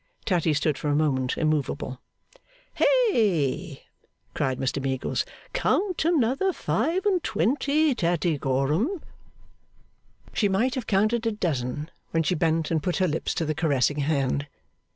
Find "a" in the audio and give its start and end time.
0.89-0.95, 11.27-11.31